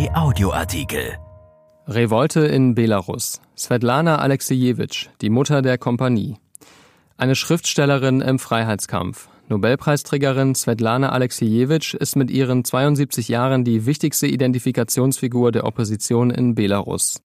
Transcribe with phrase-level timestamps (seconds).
[0.00, 1.18] RP Audioartikel.
[1.86, 3.40] Revolte in Belarus.
[3.56, 6.36] Svetlana Alexejewitsch, die Mutter der Kompanie.
[7.18, 9.28] Eine Schriftstellerin im Freiheitskampf.
[9.48, 17.20] Nobelpreisträgerin Svetlana Alexejewitsch ist mit ihren 72 Jahren die wichtigste Identifikationsfigur der Opposition in Belarus.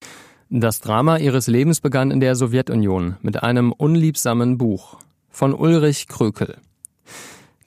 [0.49, 4.97] Das Drama ihres Lebens begann in der Sowjetunion mit einem unliebsamen Buch
[5.29, 6.57] von Ulrich Krökel.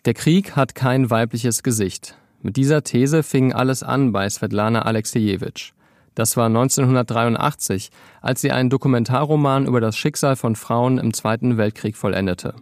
[0.05, 2.19] Der Krieg hat kein weibliches Gesicht.
[2.41, 5.73] Mit dieser These fing alles an bei Svetlana Alexejewitsch.
[6.15, 11.96] Das war 1983, als sie einen Dokumentarroman über das Schicksal von Frauen im Zweiten Weltkrieg
[11.96, 12.55] vollendete.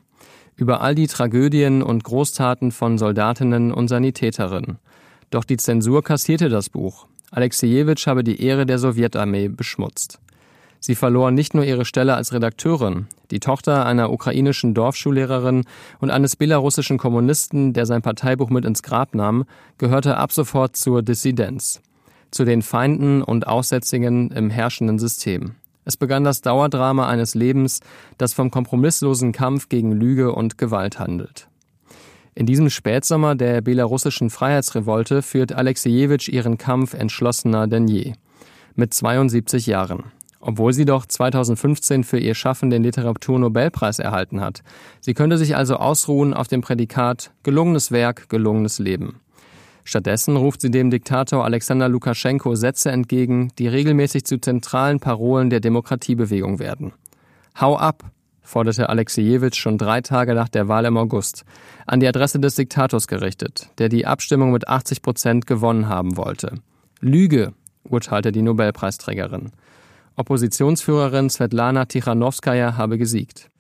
[0.57, 4.79] Über all die Tragödien und Großtaten von Soldatinnen und Sanitäterinnen.
[5.31, 7.07] Doch die Zensur kassierte das Buch.
[7.31, 10.21] Alexejewitsch habe die Ehre der Sowjetarmee beschmutzt.
[10.87, 13.09] Sie verlor nicht nur ihre Stelle als Redakteurin.
[13.33, 15.65] Die Tochter einer ukrainischen Dorfschullehrerin
[15.99, 19.47] und eines belarussischen Kommunisten, der sein Parteibuch mit ins Grab nahm,
[19.79, 21.81] gehörte ab sofort zur Dissidenz,
[22.31, 25.57] zu den Feinden und Aussätzigen im herrschenden System.
[25.85, 27.81] Es begann das Dauerdrama eines Lebens,
[28.17, 31.49] das vom kompromisslosen Kampf gegen Lüge und Gewalt handelt.
[32.37, 38.13] In diesem Spätsommer der belarussischen Freiheitsrevolte führt Alexejewitsch ihren Kampf entschlossener denn je.
[38.77, 40.05] Mit 72 Jahren
[40.47, 44.63] obwohl sie doch 2015 für ihr Schaffen den Literaturnobelpreis erhalten hat.
[45.01, 49.21] Sie könnte sich also ausruhen auf dem Prädikat gelungenes Werk, gelungenes Leben.
[49.83, 55.59] Stattdessen ruft sie dem Diktator Alexander Lukaschenko Sätze entgegen, die regelmäßig zu zentralen Parolen der
[55.59, 56.93] Demokratiebewegung werden.
[57.61, 58.05] Hau ab,
[58.43, 61.45] forderte Alexejewitsch schon drei Tage nach der Wahl im August,
[61.87, 66.53] an die Adresse des Diktators gerichtet, der die Abstimmung mit 80 Prozent gewonnen haben wollte.
[67.01, 67.53] Lüge,
[67.83, 69.51] urteilte die Nobelpreisträgerin.
[70.17, 73.51] Oppositionsführerin Svetlana Tichanowskaja habe gesiegt.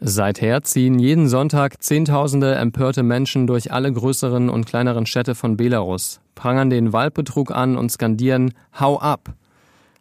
[0.00, 6.20] Seither ziehen jeden Sonntag Zehntausende empörte Menschen durch alle größeren und kleineren Städte von Belarus,
[6.36, 9.34] prangern den Wahlbetrug an und skandieren Hau ab!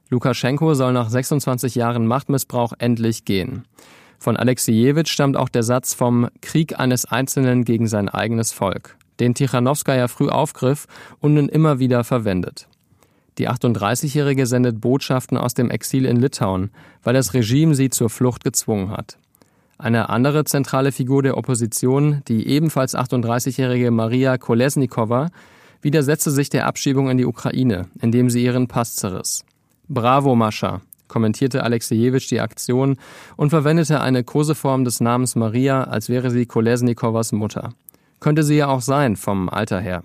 [0.10, 3.66] Lukaschenko soll nach 26 Jahren Machtmissbrauch endlich gehen.
[4.20, 9.34] Von Alexejewitsch stammt auch der Satz vom Krieg eines Einzelnen gegen sein eigenes Volk, den
[9.34, 10.88] Tichanowskaja früh aufgriff
[11.20, 12.68] und nun immer wieder verwendet.
[13.38, 16.72] Die 38-Jährige sendet Botschaften aus dem Exil in Litauen,
[17.04, 19.18] weil das Regime sie zur Flucht gezwungen hat.
[19.78, 25.30] Eine andere zentrale Figur der Opposition, die ebenfalls 38-jährige Maria Kolesnikova,
[25.82, 29.46] widersetzte sich der Abschiebung in die Ukraine, indem sie ihren Pass zerriss.
[29.88, 32.98] Bravo, Mascha, kommentierte Alexejewitsch die Aktion
[33.36, 37.74] und verwendete eine Koseform des Namens Maria, als wäre sie Kolesnikovas Mutter.
[38.20, 40.02] Könnte sie ja auch sein, vom Alter her.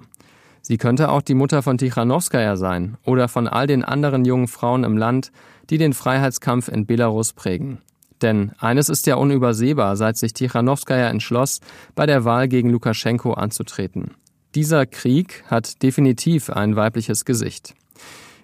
[0.63, 4.85] Sie könnte auch die Mutter von Tichanowskaja sein oder von all den anderen jungen Frauen
[4.85, 5.33] im Land,
[5.71, 7.79] die den Freiheitskampf in Belarus prägen.
[8.23, 11.61] Denn eines ist ja unübersehbar, seit sich Tichanowskaja entschloss,
[11.97, 14.13] bei der Wahl gegen Lukaschenko anzutreten.
[14.55, 17.75] Dieser Krieg hat definitiv ein weibliches Gesicht.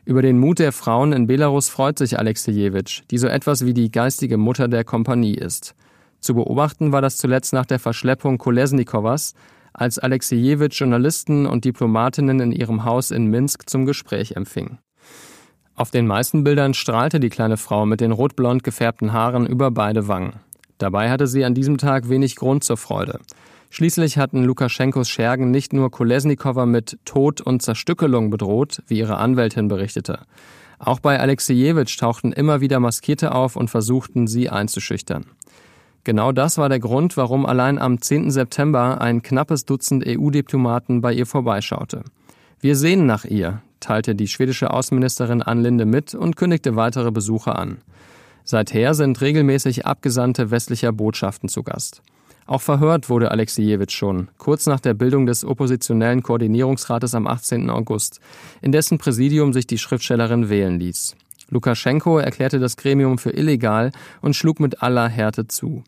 [0.04, 3.92] Über den Mut der Frauen in Belarus freut sich Alexejewitsch, die so etwas wie die
[3.92, 5.74] geistige Mutter der Kompanie ist.
[6.20, 9.34] Zu beobachten war das zuletzt nach der Verschleppung Kolesnikowas,
[9.72, 14.78] als Alexejewitsch Journalisten und Diplomatinnen in ihrem Haus in Minsk zum Gespräch empfing.
[15.74, 20.08] Auf den meisten Bildern strahlte die kleine Frau mit den rotblond gefärbten Haaren über beide
[20.08, 20.40] Wangen.
[20.78, 23.20] Dabei hatte sie an diesem Tag wenig Grund zur Freude.
[23.70, 29.68] Schließlich hatten Lukaschenkos Schergen nicht nur Kolesnikowa mit Tod und Zerstückelung bedroht, wie ihre Anwältin
[29.68, 30.20] berichtete.
[30.78, 35.26] Auch bei Alexejewitsch tauchten immer wieder Maskierte auf und versuchten, sie einzuschüchtern.
[36.08, 38.30] Genau das war der Grund, warum allein am 10.
[38.30, 42.02] September ein knappes Dutzend EU-Diplomaten bei ihr vorbeischaute.
[42.60, 47.54] Wir sehen nach ihr, teilte die schwedische Außenministerin Ann Linde mit und kündigte weitere Besuche
[47.56, 47.82] an.
[48.42, 52.00] Seither sind regelmäßig Abgesandte westlicher Botschaften zu Gast.
[52.46, 57.68] Auch verhört wurde Alexejewitsch schon, kurz nach der Bildung des oppositionellen Koordinierungsrates am 18.
[57.68, 58.20] August,
[58.62, 61.16] in dessen Präsidium sich die Schriftstellerin wählen ließ.
[61.50, 63.92] Lukaschenko erklärte das Gremium für illegal
[64.22, 65.84] und schlug mit aller Härte zu.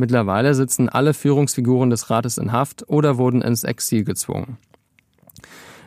[0.00, 4.56] Mittlerweile sitzen alle Führungsfiguren des Rates in Haft oder wurden ins Exil gezwungen.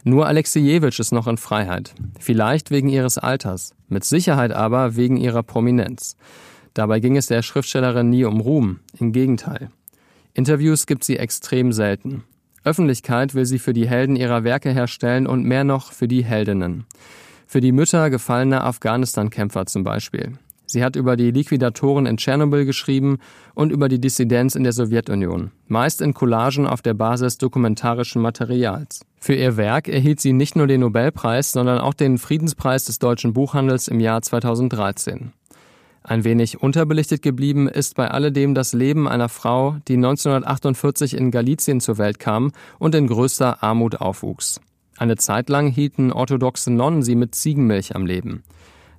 [0.04, 1.96] Nur Alexejewitsch ist noch in Freiheit.
[2.20, 6.16] Vielleicht wegen ihres Alters, mit Sicherheit aber wegen ihrer Prominenz.
[6.76, 9.72] Dabei ging es der Schriftstellerin nie um Ruhm, im Gegenteil.
[10.36, 12.24] Interviews gibt sie extrem selten.
[12.64, 16.86] Öffentlichkeit will sie für die Helden ihrer Werke herstellen und mehr noch für die Heldinnen.
[17.48, 20.34] Für die Mütter gefallener Afghanistan-Kämpfer zum Beispiel.
[20.66, 23.18] Sie hat über die Liquidatoren in Tschernobyl geschrieben
[23.54, 29.02] und über die Dissidenz in der Sowjetunion, meist in Collagen auf der Basis dokumentarischen Materials.
[29.20, 33.34] Für ihr Werk erhielt sie nicht nur den Nobelpreis, sondern auch den Friedenspreis des deutschen
[33.34, 35.34] Buchhandels im Jahr 2013.
[36.06, 41.80] Ein wenig unterbelichtet geblieben ist bei alledem das Leben einer Frau, die 1948 in Galizien
[41.80, 44.60] zur Welt kam und in größter Armut aufwuchs.
[44.98, 48.44] Eine Zeit lang hielten orthodoxe Nonnen sie mit Ziegenmilch am Leben.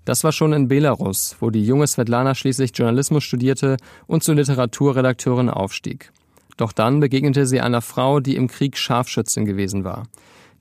[0.05, 5.49] Das war schon in Belarus, wo die junge Svetlana schließlich Journalismus studierte und zur Literaturredakteurin
[5.49, 6.13] aufstieg.
[6.57, 10.05] Doch dann begegnete sie einer Frau, die im Krieg Scharfschützin gewesen war.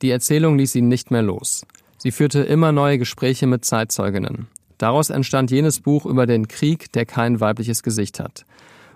[0.02, 1.66] Die Erzählung ließ ihn nicht mehr los.
[1.98, 4.48] Sie führte immer neue Gespräche mit Zeitzeuginnen.
[4.78, 8.46] Daraus entstand jenes Buch über den Krieg, der kein weibliches Gesicht hat.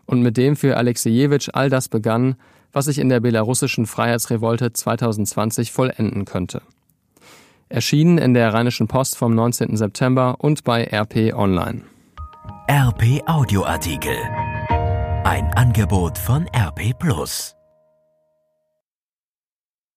[0.05, 2.35] Und mit dem für Alexejewitsch all das begann,
[2.73, 6.61] was sich in der belarussischen Freiheitsrevolte 2020 vollenden könnte.
[7.69, 9.75] Erschienen in der Rheinischen Post vom 19.
[9.75, 11.83] September und bei RP Online.
[12.69, 14.17] RP Audioartikel.
[15.23, 17.56] Ein Angebot von RP Plus.